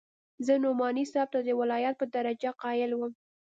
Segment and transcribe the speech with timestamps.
[0.45, 3.11] زه نعماني صاحب ته د ولايت په درجه قايل وم.